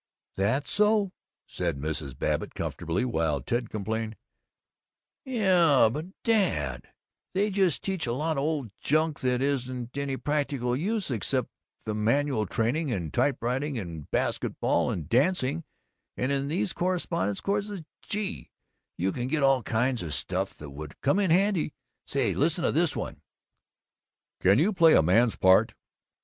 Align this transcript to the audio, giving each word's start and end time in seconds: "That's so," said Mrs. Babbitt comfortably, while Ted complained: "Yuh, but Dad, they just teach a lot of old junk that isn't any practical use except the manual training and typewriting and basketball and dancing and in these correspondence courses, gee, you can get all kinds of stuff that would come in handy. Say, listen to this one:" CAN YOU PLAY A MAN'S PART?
"That's 0.35 0.71
so," 0.71 1.11
said 1.45 1.77
Mrs. 1.77 2.17
Babbitt 2.17 2.55
comfortably, 2.55 3.05
while 3.05 3.39
Ted 3.39 3.69
complained: 3.69 4.17
"Yuh, 5.25 5.91
but 5.93 6.05
Dad, 6.23 6.87
they 7.35 7.51
just 7.51 7.83
teach 7.83 8.07
a 8.07 8.11
lot 8.13 8.35
of 8.35 8.41
old 8.41 8.71
junk 8.79 9.19
that 9.19 9.43
isn't 9.43 9.95
any 9.95 10.17
practical 10.17 10.75
use 10.75 11.11
except 11.11 11.49
the 11.85 11.93
manual 11.93 12.47
training 12.47 12.91
and 12.91 13.13
typewriting 13.13 13.77
and 13.77 14.09
basketball 14.09 14.89
and 14.89 15.07
dancing 15.07 15.65
and 16.17 16.31
in 16.31 16.47
these 16.47 16.73
correspondence 16.73 17.39
courses, 17.39 17.83
gee, 18.01 18.49
you 18.97 19.11
can 19.11 19.27
get 19.27 19.43
all 19.43 19.61
kinds 19.61 20.01
of 20.01 20.15
stuff 20.15 20.55
that 20.55 20.71
would 20.71 20.99
come 21.01 21.19
in 21.19 21.29
handy. 21.29 21.75
Say, 22.07 22.33
listen 22.33 22.63
to 22.63 22.71
this 22.71 22.95
one:" 22.95 23.21
CAN 24.39 24.57
YOU 24.57 24.73
PLAY 24.73 24.93
A 24.95 25.03
MAN'S 25.03 25.35
PART? 25.35 25.75